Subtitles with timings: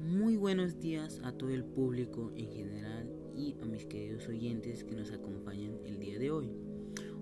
[0.00, 4.96] Muy buenos días a todo el público en general y a mis queridos oyentes que
[4.96, 6.50] nos acompañan el día de hoy.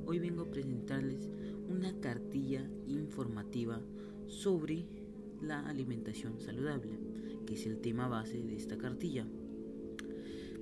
[0.06, 1.28] Hoy vengo a presentarles
[1.68, 3.82] una cartilla informativa
[4.28, 4.86] sobre
[5.42, 7.00] la alimentación saludable,
[7.46, 9.26] que es el tema base de esta cartilla.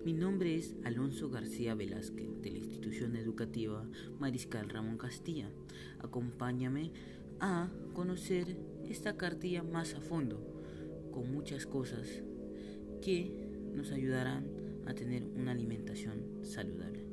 [0.02, 3.86] Mi nombre es Alonso García Velázquez de la institución educativa
[4.18, 5.50] Mariscal Ramón Castilla.
[5.98, 6.92] Acompáñame
[7.40, 8.56] a conocer
[8.88, 10.55] esta cartilla más a fondo,
[11.16, 12.06] con muchas cosas
[13.00, 14.45] que nos ayudarán
[14.84, 17.06] a tener una alimentación saludable.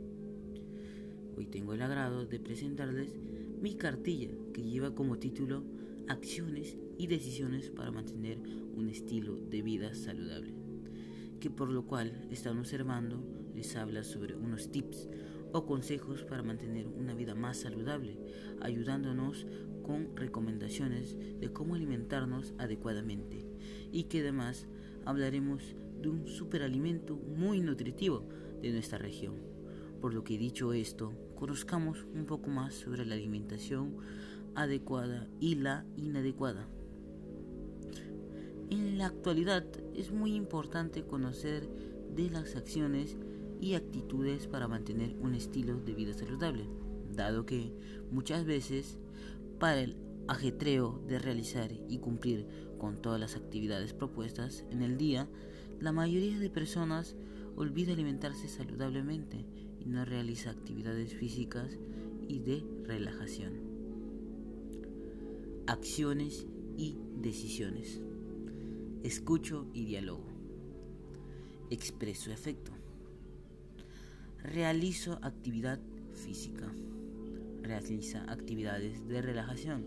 [1.38, 3.16] Hoy tengo el agrado de presentarles
[3.62, 5.64] mi cartilla que lleva como título
[6.09, 8.40] Acciones y decisiones para mantener
[8.76, 10.54] un estilo de vida saludable
[11.40, 13.23] que por lo cual están observando
[13.56, 15.08] les habla sobre unos tips
[15.54, 18.20] o consejos para mantener una vida más saludable,
[18.60, 19.46] ayudándonos
[19.84, 23.46] con recomendaciones de cómo alimentarnos adecuadamente
[23.92, 24.68] y que además
[25.06, 28.28] hablaremos de un superalimento muy nutritivo
[28.62, 29.36] de nuestra región.
[30.02, 33.98] Por lo que dicho esto, conozcamos un poco más sobre la alimentación
[34.56, 36.67] adecuada y la inadecuada.
[38.70, 41.70] En la actualidad es muy importante conocer
[42.16, 43.17] de las acciones
[43.64, 46.67] y actitudes para mantener un estilo de vida saludable,
[47.16, 47.73] dado que
[48.11, 49.00] muchas veces
[49.58, 49.95] para el
[50.28, 52.45] ajetreo de realizar y cumplir
[52.78, 55.30] con todas las actividades propuestas en el día,
[55.80, 57.16] la mayoría de personas
[57.55, 59.45] olvida alimentarse saludablemente
[59.80, 61.80] y no realiza actividades físicas
[62.27, 63.53] y de relajación.
[65.67, 68.02] Acciones y decisiones.
[69.03, 70.25] Escucho y dialogo.
[71.70, 72.83] Expreso efecto.
[74.44, 75.80] Realizo actividad
[76.11, 76.69] física.
[77.61, 79.86] Realiza actividades de relajación.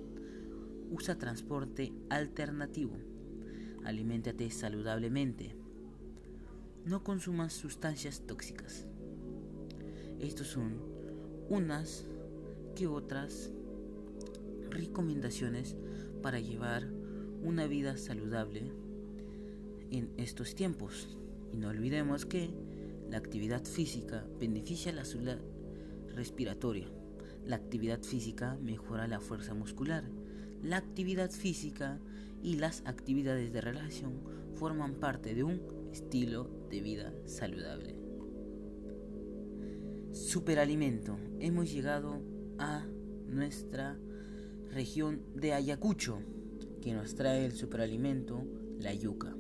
[0.90, 2.96] Usa transporte alternativo.
[3.84, 5.54] Aliméntate saludablemente.
[6.86, 8.86] No consumas sustancias tóxicas.
[10.20, 10.80] Estos son
[11.50, 12.06] unas
[12.74, 13.52] que otras
[14.70, 15.77] recomendaciones
[16.22, 16.89] para llevar
[17.42, 18.72] una vida saludable
[19.90, 21.14] en estos tiempos.
[21.52, 22.48] Y no olvidemos que
[23.11, 25.36] la actividad física beneficia la salud
[26.08, 26.89] respiratoria.
[27.44, 30.05] La actividad física mejora la fuerza muscular.
[30.62, 32.00] La actividad física
[32.42, 34.20] y las actividades de relajación
[34.55, 35.61] forman parte de un
[35.92, 37.95] estilo de vida saludable.
[40.12, 41.16] Superalimento.
[41.39, 42.22] Hemos llegado
[42.58, 42.84] a
[43.28, 43.96] nuestra
[44.70, 46.18] región de Ayacucho,
[46.83, 48.42] que nos trae el superalimento,
[48.80, 49.36] la yuca.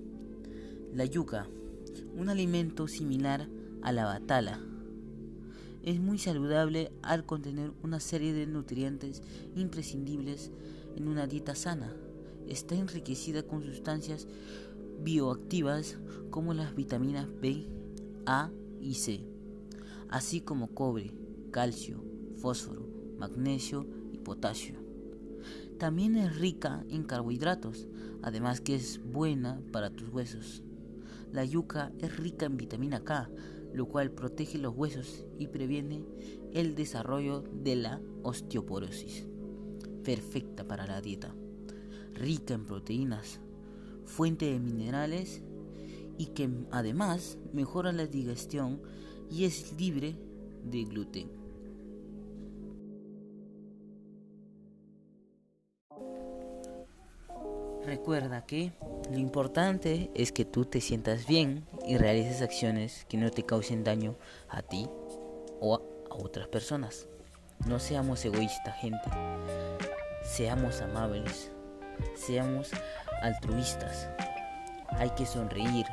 [0.92, 1.48] La yuca,
[2.14, 3.48] un alimento similar
[3.82, 4.60] a la batala,
[5.86, 9.22] es muy saludable al contener una serie de nutrientes
[9.54, 10.50] imprescindibles
[10.96, 11.94] en una dieta sana.
[12.48, 14.26] Está enriquecida con sustancias
[15.00, 15.96] bioactivas
[16.30, 17.68] como las vitaminas B,
[18.26, 18.50] A
[18.80, 19.20] y C,
[20.08, 21.14] así como cobre,
[21.52, 22.02] calcio,
[22.36, 24.74] fósforo, magnesio y potasio.
[25.78, 27.86] También es rica en carbohidratos,
[28.22, 30.64] además que es buena para tus huesos.
[31.30, 33.30] La yuca es rica en vitamina K,
[33.76, 36.02] lo cual protege los huesos y previene
[36.54, 39.28] el desarrollo de la osteoporosis.
[40.02, 41.34] Perfecta para la dieta.
[42.14, 43.38] Rica en proteínas,
[44.06, 45.42] fuente de minerales
[46.16, 48.80] y que además mejora la digestión
[49.30, 50.16] y es libre
[50.64, 51.28] de gluten.
[57.84, 58.72] Recuerda que
[59.10, 63.84] lo importante es que tú te sientas bien y realices acciones que no te causen
[63.84, 64.16] daño
[64.48, 64.88] a ti
[65.60, 67.06] o a otras personas.
[67.66, 69.08] No seamos egoístas, gente.
[70.22, 71.50] Seamos amables.
[72.14, 72.70] Seamos
[73.22, 74.08] altruistas.
[74.90, 75.86] Hay que sonreír.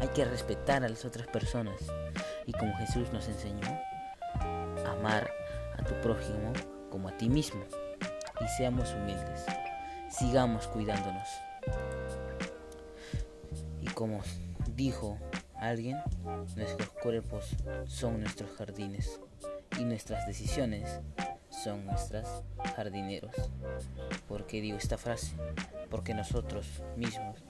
[0.00, 1.80] Hay que respetar a las otras personas.
[2.46, 3.68] Y como Jesús nos enseñó,
[4.86, 5.30] amar
[5.78, 6.52] a tu prójimo
[6.90, 7.64] como a ti mismo.
[8.40, 9.44] Y seamos humildes
[10.18, 11.28] sigamos cuidándonos.
[13.94, 14.20] Como
[14.74, 15.18] dijo
[15.54, 15.98] alguien,
[16.56, 17.56] nuestros cuerpos
[17.86, 19.20] son nuestros jardines
[19.78, 21.00] y nuestras decisiones
[21.48, 22.26] son nuestros
[22.74, 23.34] jardineros.
[24.28, 25.36] ¿Por qué digo esta frase?
[25.90, 27.44] Porque nosotros mismos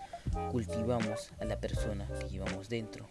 [0.50, 3.08] cultivamos a la persona que llevamos dentro.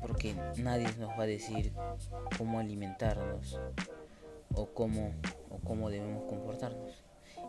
[0.00, 1.72] Porque nadie nos va a decir
[2.38, 3.58] cómo alimentarnos
[4.54, 5.12] o cómo,
[5.50, 7.04] o cómo debemos comportarnos.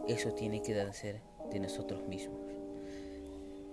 [0.08, 1.22] Eso tiene que ser
[1.52, 2.61] de nosotros mismos.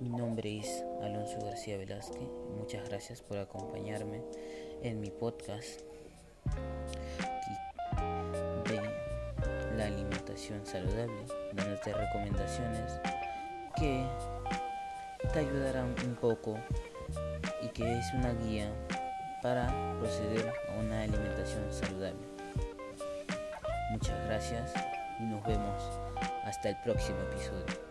[0.00, 2.28] Mi nombre es Alonso García Velázquez.
[2.56, 4.22] Muchas gracias por acompañarme
[4.80, 5.80] en mi podcast
[8.68, 8.80] de
[9.76, 13.00] la alimentación saludable, dándote recomendaciones
[13.76, 14.06] que
[15.32, 16.56] te ayudará un poco
[17.60, 18.70] y que es una guía
[19.42, 19.66] para
[19.98, 22.24] proceder a una alimentación saludable.
[23.90, 24.72] Muchas gracias
[25.18, 25.82] y nos vemos
[26.44, 27.87] hasta el próximo episodio.